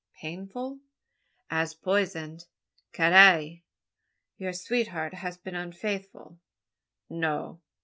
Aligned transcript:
"Painful?" 0.19 0.79
"As 1.51 1.75
poison 1.75 2.39
Carrai 2.91 3.13
i 3.13 3.33
i!" 3.33 3.63
"Your 4.39 4.51
sweetheart 4.51 5.13
has 5.13 5.37
been 5.37 5.53
unfaithful?" 5.53 6.39
"No." 7.07 7.61